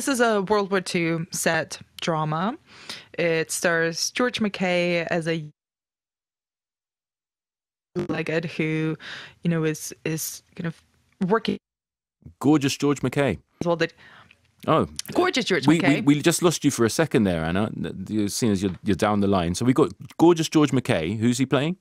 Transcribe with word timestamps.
this 0.00 0.08
is 0.08 0.20
a 0.20 0.40
World 0.40 0.70
War 0.70 0.80
II 0.94 1.26
set 1.30 1.78
drama. 2.00 2.56
It 3.18 3.50
stars 3.50 4.10
George 4.10 4.40
MacKay 4.40 5.04
as 5.04 5.28
a 5.28 5.44
Legat 7.98 8.46
who, 8.46 8.96
you 9.42 9.50
know, 9.50 9.62
is 9.64 9.92
is 10.06 10.42
kind 10.56 10.66
of 10.66 10.82
working 11.28 11.58
Gorgeous 12.40 12.74
George 12.78 13.02
MacKay. 13.02 13.38
well. 13.62 13.76
That 13.76 13.92
Oh, 14.66 14.88
gorgeous 15.12 15.44
George 15.44 15.66
we, 15.66 15.76
MacKay. 15.78 16.00
we, 16.00 16.14
we 16.16 16.22
just 16.22 16.42
lost 16.42 16.64
you 16.64 16.70
for 16.70 16.86
a 16.86 16.90
second 16.90 17.24
there, 17.24 17.44
Anna. 17.44 17.70
Seeing 18.28 18.52
as 18.52 18.62
you're, 18.62 18.72
you're 18.82 18.96
down 18.96 19.20
the 19.20 19.26
line. 19.26 19.54
So 19.54 19.66
we 19.66 19.74
got 19.74 19.92
gorgeous 20.18 20.48
George 20.48 20.72
MacKay. 20.72 21.16
Who's 21.16 21.36
he 21.36 21.44
playing? 21.44 21.76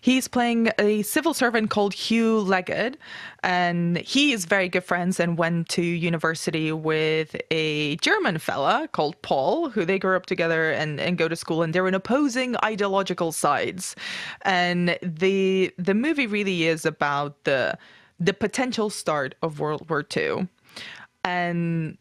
He's 0.00 0.28
playing 0.28 0.70
a 0.78 1.02
civil 1.02 1.34
servant 1.34 1.70
called 1.70 1.94
Hugh 1.94 2.42
Legat, 2.44 2.96
and 3.42 3.98
he 3.98 4.32
is 4.32 4.44
very 4.44 4.68
good 4.68 4.84
friends 4.84 5.18
and 5.20 5.38
went 5.38 5.68
to 5.70 5.82
university 5.82 6.72
with 6.72 7.36
a 7.50 7.96
German 7.96 8.38
fella 8.38 8.88
called 8.92 9.20
Paul, 9.22 9.70
who 9.70 9.84
they 9.84 9.98
grew 9.98 10.16
up 10.16 10.26
together 10.26 10.70
and, 10.70 11.00
and 11.00 11.18
go 11.18 11.28
to 11.28 11.36
school, 11.36 11.62
and 11.62 11.74
they're 11.74 11.88
in 11.88 11.94
opposing 11.94 12.56
ideological 12.64 13.32
sides. 13.32 13.96
And 14.42 14.98
the 15.02 15.72
the 15.78 15.94
movie 15.94 16.26
really 16.26 16.64
is 16.64 16.84
about 16.84 17.44
the 17.44 17.78
the 18.20 18.32
potential 18.32 18.90
start 18.90 19.34
of 19.42 19.60
World 19.60 19.88
War 19.88 20.04
II, 20.16 20.48
and 21.24 21.98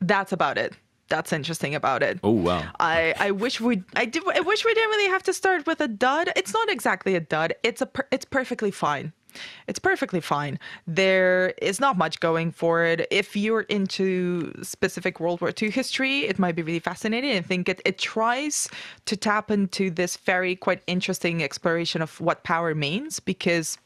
that's 0.00 0.32
about 0.32 0.58
it. 0.58 0.74
That's 1.08 1.32
interesting 1.32 1.74
about 1.74 2.02
it. 2.02 2.20
Oh 2.22 2.30
wow. 2.30 2.64
I, 2.78 3.14
I 3.18 3.30
wish 3.30 3.60
we 3.60 3.82
I 3.96 4.04
did 4.04 4.22
I 4.28 4.40
wish 4.40 4.64
we 4.64 4.74
didn't 4.74 4.90
really 4.90 5.10
have 5.10 5.22
to 5.24 5.32
start 5.32 5.66
with 5.66 5.80
a 5.80 5.88
dud. 5.88 6.30
It's 6.36 6.52
not 6.52 6.70
exactly 6.70 7.14
a 7.14 7.20
dud. 7.20 7.54
It's 7.62 7.80
a 7.80 7.86
per, 7.86 8.06
it's 8.10 8.24
perfectly 8.24 8.70
fine. 8.70 9.12
It's 9.66 9.78
perfectly 9.78 10.20
fine. 10.20 10.58
There 10.86 11.54
is 11.62 11.80
not 11.80 11.96
much 11.98 12.20
going 12.20 12.50
for 12.50 12.84
it. 12.84 13.06
If 13.10 13.36
you're 13.36 13.62
into 13.62 14.52
specific 14.62 15.20
World 15.20 15.40
War 15.40 15.52
II 15.60 15.70
history, 15.70 16.20
it 16.20 16.38
might 16.38 16.56
be 16.56 16.62
really 16.62 16.78
fascinating. 16.78 17.36
I 17.36 17.42
think 17.42 17.68
it, 17.68 17.80
it 17.84 17.98
tries 17.98 18.68
to 19.04 19.16
tap 19.16 19.50
into 19.50 19.90
this 19.90 20.16
very 20.16 20.56
quite 20.56 20.82
interesting 20.86 21.42
exploration 21.42 22.02
of 22.02 22.20
what 22.20 22.42
power 22.42 22.74
means 22.74 23.20
because 23.20 23.78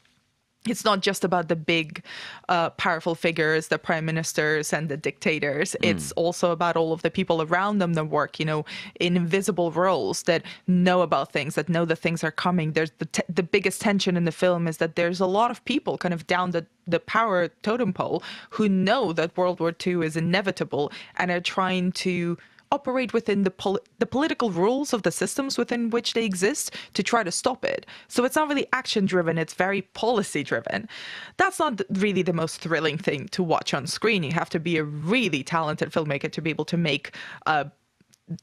it's 0.67 0.85
not 0.85 1.01
just 1.01 1.23
about 1.23 1.49
the 1.49 1.55
big, 1.55 2.03
uh, 2.49 2.69
powerful 2.71 3.15
figures, 3.15 3.67
the 3.67 3.77
prime 3.77 4.05
ministers 4.05 4.71
and 4.71 4.89
the 4.89 4.97
dictators. 4.97 5.75
It's 5.81 6.11
also 6.13 6.51
about 6.51 6.77
all 6.77 6.93
of 6.93 7.01
the 7.01 7.11
people 7.11 7.41
around 7.41 7.79
them 7.79 7.93
that 7.93 8.05
work, 8.05 8.39
you 8.39 8.45
know, 8.45 8.65
in 8.99 9.17
invisible 9.17 9.71
roles 9.71 10.23
that 10.23 10.43
know 10.67 11.01
about 11.01 11.31
things, 11.31 11.55
that 11.55 11.69
know 11.69 11.85
that 11.85 11.97
things 11.97 12.23
are 12.23 12.31
coming. 12.31 12.71
There's 12.73 12.91
the 12.99 13.05
t- 13.05 13.23
the 13.27 13.43
biggest 13.43 13.81
tension 13.81 14.15
in 14.15 14.25
the 14.25 14.31
film 14.31 14.67
is 14.67 14.77
that 14.77 14.95
there's 14.95 15.19
a 15.19 15.25
lot 15.25 15.51
of 15.51 15.63
people 15.65 15.97
kind 15.97 16.13
of 16.13 16.25
down 16.27 16.51
the 16.51 16.65
the 16.87 16.99
power 16.99 17.49
totem 17.61 17.93
pole 17.93 18.23
who 18.51 18.67
know 18.67 19.13
that 19.13 19.35
World 19.37 19.59
War 19.59 19.73
II 19.85 20.05
is 20.05 20.17
inevitable 20.17 20.91
and 21.17 21.31
are 21.31 21.39
trying 21.39 21.91
to 21.93 22.37
operate 22.73 23.13
within 23.13 23.43
the 23.43 23.51
pol- 23.51 23.79
the 23.99 24.05
political 24.05 24.49
rules 24.51 24.93
of 24.93 25.03
the 25.03 25.11
systems 25.11 25.57
within 25.57 25.91
which 25.91 26.13
they 26.13 26.25
exist 26.25 26.75
to 26.95 27.03
try 27.03 27.23
to 27.23 27.31
stop 27.31 27.63
it. 27.63 27.85
So 28.07 28.25
it's 28.25 28.35
not 28.35 28.49
really 28.49 28.67
action 28.73 29.05
driven, 29.05 29.37
it's 29.37 29.53
very 29.53 29.83
policy 30.03 30.43
driven. 30.43 30.89
That's 31.37 31.59
not 31.59 31.81
really 31.89 32.23
the 32.23 32.33
most 32.33 32.57
thrilling 32.59 32.97
thing 32.97 33.27
to 33.29 33.43
watch 33.43 33.73
on 33.73 33.87
screen. 33.87 34.23
You 34.23 34.31
have 34.31 34.49
to 34.49 34.59
be 34.59 34.77
a 34.77 34.83
really 34.83 35.43
talented 35.43 35.91
filmmaker 35.91 36.31
to 36.31 36.41
be 36.41 36.49
able 36.49 36.65
to 36.65 36.77
make 36.77 37.15
uh, 37.45 37.65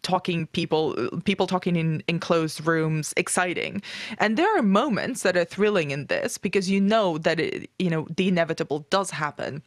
talking 0.02 0.46
people 0.48 0.94
people 1.24 1.46
talking 1.46 1.74
in 1.74 2.02
enclosed 2.06 2.66
rooms 2.66 3.14
exciting 3.16 3.82
and 4.18 4.36
there 4.36 4.58
are 4.58 4.62
moments 4.62 5.22
that 5.22 5.36
are 5.38 5.44
thrilling 5.44 5.90
in 5.90 6.06
this 6.06 6.36
because 6.36 6.68
you 6.68 6.80
know 6.80 7.16
that 7.18 7.40
it, 7.40 7.70
you 7.78 7.88
know 7.88 8.06
the 8.16 8.28
inevitable 8.28 8.80
does 8.90 9.10
happen 9.10 9.62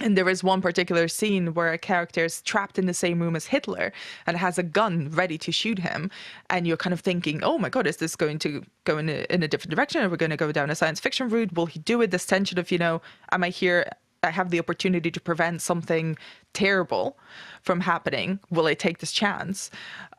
and 0.00 0.16
there 0.16 0.28
is 0.28 0.44
one 0.44 0.60
particular 0.60 1.08
scene 1.08 1.54
where 1.54 1.72
a 1.72 1.78
character 1.78 2.26
is 2.26 2.42
trapped 2.42 2.78
in 2.78 2.86
the 2.86 2.92
same 2.92 3.20
room 3.20 3.34
as 3.34 3.46
Hitler 3.46 3.92
and 4.26 4.36
has 4.36 4.58
a 4.58 4.62
gun 4.62 5.08
ready 5.10 5.38
to 5.38 5.50
shoot 5.50 5.78
him. 5.78 6.10
And 6.50 6.66
you're 6.66 6.76
kind 6.76 6.92
of 6.92 7.00
thinking, 7.00 7.42
oh 7.42 7.56
my 7.56 7.70
God, 7.70 7.86
is 7.86 7.96
this 7.96 8.14
going 8.14 8.38
to 8.40 8.62
go 8.84 8.98
in 8.98 9.08
a, 9.08 9.24
in 9.30 9.42
a 9.42 9.48
different 9.48 9.74
direction? 9.74 10.02
Are 10.02 10.08
we 10.10 10.18
going 10.18 10.30
to 10.30 10.36
go 10.36 10.52
down 10.52 10.68
a 10.68 10.74
science 10.74 11.00
fiction 11.00 11.30
route? 11.30 11.54
Will 11.54 11.66
he 11.66 11.78
do 11.78 12.02
it? 12.02 12.10
This 12.10 12.26
tension 12.26 12.58
of, 12.58 12.70
you 12.70 12.76
know, 12.76 13.00
am 13.32 13.42
I 13.42 13.48
here? 13.48 13.90
I 14.22 14.30
have 14.30 14.50
the 14.50 14.58
opportunity 14.58 15.10
to 15.10 15.20
prevent 15.20 15.62
something 15.62 16.18
terrible 16.52 17.16
from 17.62 17.80
happening. 17.80 18.40
Will 18.50 18.66
I 18.66 18.74
take 18.74 18.98
this 18.98 19.12
chance? 19.12 19.70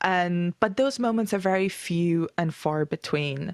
And 0.02 0.60
but 0.60 0.78
those 0.78 0.98
moments 0.98 1.34
are 1.34 1.40
very 1.40 1.70
few 1.70 2.30
and 2.38 2.54
far 2.54 2.86
between. 2.86 3.54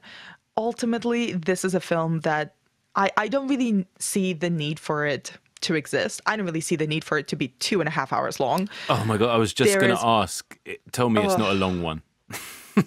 Ultimately, 0.56 1.34
this 1.34 1.66
is 1.66 1.74
a 1.74 1.80
film 1.80 2.20
that 2.22 2.56
I, 2.96 3.10
I 3.18 3.28
don't 3.28 3.48
really 3.48 3.88
see 3.98 4.34
the 4.34 4.52
need 4.52 4.80
for 4.80 5.06
it 5.06 5.34
to 5.64 5.76
exist. 5.76 6.22
I 6.26 6.36
don't 6.38 6.46
really 6.46 6.62
see 6.62 6.76
the 6.76 6.88
need 6.88 7.04
for 7.04 7.18
it 7.18 7.28
to 7.30 7.36
be 7.36 7.50
two 7.60 7.82
and 7.82 7.88
a 7.88 7.92
half 7.92 8.14
hours 8.14 8.40
long. 8.40 8.70
Oh 8.90 9.04
my 9.06 9.18
god. 9.18 9.30
I 9.30 9.38
was 9.38 9.54
just 9.54 9.80
going 9.80 9.92
is- 9.92 10.00
to 10.00 10.06
ask. 10.06 10.58
Tell 10.92 11.10
me 11.10 11.22
it's 11.24 11.38
not 11.38 11.52
a 11.52 11.56
long 11.56 11.82
one. 11.82 12.02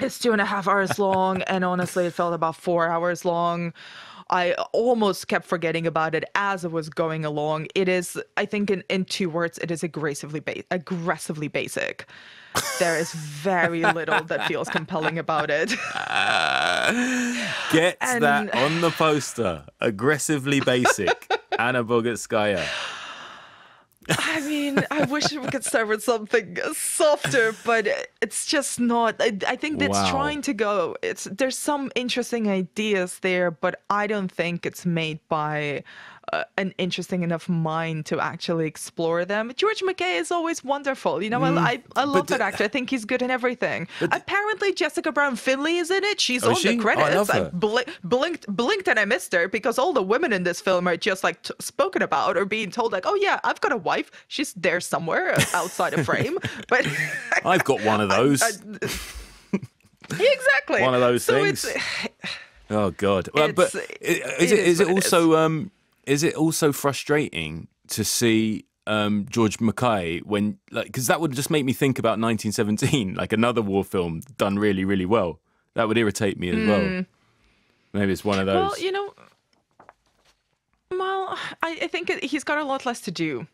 It's 0.00 0.18
two 0.18 0.32
and 0.32 0.40
a 0.40 0.44
half 0.44 0.68
hours 0.68 0.98
long, 0.98 1.42
and 1.42 1.64
honestly, 1.64 2.06
it 2.06 2.14
felt 2.14 2.34
about 2.34 2.56
four 2.56 2.88
hours 2.88 3.24
long. 3.24 3.72
I 4.30 4.52
almost 4.72 5.28
kept 5.28 5.46
forgetting 5.46 5.86
about 5.86 6.14
it 6.14 6.24
as 6.34 6.64
it 6.64 6.70
was 6.70 6.90
going 6.90 7.24
along. 7.24 7.68
It 7.74 7.88
is, 7.88 8.20
I 8.36 8.44
think, 8.44 8.70
in, 8.70 8.84
in 8.90 9.06
two 9.06 9.30
words, 9.30 9.56
it 9.58 9.70
is 9.70 9.82
aggressively 9.82 10.40
ba- 10.40 10.64
aggressively 10.70 11.48
basic. 11.48 12.06
There 12.78 12.98
is 12.98 13.12
very 13.12 13.82
little 13.84 14.22
that 14.24 14.46
feels 14.46 14.68
compelling 14.68 15.18
about 15.18 15.50
it. 15.50 15.70
Get 17.72 17.96
And- 18.00 18.22
that 18.22 18.54
on 18.54 18.80
the 18.80 18.90
poster. 18.90 19.64
Aggressively 19.80 20.60
basic. 20.60 21.30
Anna 21.58 21.84
Bogutskaya. 21.84 22.64
I 24.10 24.40
mean, 24.40 24.84
I 24.90 25.02
wish 25.04 25.32
we 25.32 25.46
could 25.48 25.64
start 25.64 25.88
with 25.88 26.02
something 26.02 26.56
softer, 26.72 27.52
but 27.64 27.86
it's 28.22 28.46
just 28.46 28.80
not. 28.80 29.16
I, 29.20 29.36
I 29.46 29.56
think 29.56 29.82
it's 29.82 29.98
Wow. 29.98 30.10
trying 30.10 30.40
to 30.42 30.54
go. 30.54 30.96
It's 31.02 31.24
there's 31.24 31.58
some 31.58 31.90
interesting 31.94 32.48
ideas 32.48 33.18
there, 33.18 33.50
but 33.50 33.82
I 33.90 34.06
don't 34.06 34.32
think 34.32 34.64
it's 34.64 34.86
made 34.86 35.20
by 35.28 35.84
uh, 36.32 36.44
an 36.56 36.74
interesting 36.78 37.22
enough 37.22 37.48
mind 37.48 38.06
to 38.06 38.20
actually 38.20 38.66
explore 38.66 39.24
them. 39.24 39.52
George 39.56 39.82
MacKay 39.82 40.16
is 40.16 40.30
always 40.30 40.62
wonderful. 40.64 41.22
You 41.22 41.30
know, 41.30 41.42
I, 41.42 41.50
I, 41.58 41.82
I 41.96 42.04
love 42.04 42.26
the- 42.26 42.38
that 42.38 42.40
actor. 42.40 42.64
I 42.64 42.68
think 42.68 42.90
he's 42.90 43.04
good 43.04 43.22
in 43.22 43.30
everything. 43.30 43.88
Apparently, 44.00 44.72
Jessica 44.72 45.12
Brown 45.12 45.36
Findlay 45.36 45.76
is 45.76 45.90
in 45.90 46.04
it. 46.04 46.20
She's 46.20 46.44
Oh, 46.44 46.50
on 46.50 46.54
she? 46.56 46.76
the 46.76 46.84
Oh, 46.84 46.90
I 46.90 46.94
credits. 46.94 47.30
her. 47.32 47.50
bli- 47.52 47.84
blinked 48.04 48.46
blinked 48.48 48.88
and 48.88 48.98
I 48.98 49.04
missed 49.04 49.32
her 49.32 49.48
because 49.48 49.78
all 49.78 49.92
the 49.92 50.02
women 50.02 50.32
in 50.32 50.42
this 50.44 50.60
film 50.60 50.86
are 50.88 50.96
just 50.96 51.22
like 51.24 51.42
t- 51.42 51.54
spoken 51.60 52.02
about 52.02 52.36
or 52.36 52.44
being 52.44 52.70
told 52.70 52.92
like, 52.92 53.04
oh 53.06 53.14
yeah, 53.14 53.40
I've 53.44 53.60
got 53.60 53.72
a 53.72 53.76
wife. 53.76 54.10
She's 54.28 54.52
there 54.54 54.80
somewhere 54.80 55.34
outside 55.54 55.94
a 55.94 56.04
frame. 56.04 56.38
But 56.68 56.86
I've 57.44 57.64
got 57.64 57.82
one 57.82 58.00
of 58.00 58.08
those. 58.16 58.42
exactly 60.10 60.82
One 60.82 60.94
of 60.94 61.00
those 61.00 61.24
so 61.24 61.34
things. 61.42 61.66
Oh 62.70 62.90
God! 62.90 63.28
Well, 63.32 63.52
but 63.52 63.74
i- 63.74 63.78
is 64.02 64.52
it 64.52 64.58
is 64.58 64.68
is 64.68 64.80
it 64.80 64.88
what 64.88 64.98
it 64.98 65.12
also 65.12 65.36
um 65.36 65.70
is 66.08 66.22
it 66.22 66.34
also 66.34 66.72
frustrating 66.72 67.68
to 67.88 68.04
see 68.04 68.64
um 68.86 69.26
George 69.30 69.60
MacKay 69.60 70.20
when 70.20 70.58
like 70.70 70.86
because 70.86 71.06
that 71.06 71.20
would 71.20 71.32
just 71.32 71.50
make 71.50 71.64
me 71.64 71.72
think 71.72 71.98
about 71.98 72.18
1917, 72.18 73.14
like 73.22 73.32
another 73.32 73.62
war 73.62 73.84
film 73.84 74.22
done 74.36 74.58
really 74.58 74.84
really 74.84 75.06
well. 75.06 75.40
That 75.74 75.86
would 75.86 75.98
irritate 75.98 76.38
me 76.38 76.48
as 76.48 76.68
well. 76.68 77.04
Maybe 77.92 78.12
it's 78.12 78.24
one 78.24 78.38
of 78.40 78.46
those. 78.46 78.54
Hmm. 78.54 78.68
well, 78.68 78.80
you 78.80 78.92
know. 78.92 79.14
Well, 80.90 81.38
I, 81.62 81.78
I 81.82 81.86
think 81.86 82.10
it, 82.10 82.24
he's 82.24 82.42
got 82.42 82.58
a 82.58 82.64
lot 82.64 82.84
less 82.84 83.00
to 83.02 83.10
do 83.10 83.46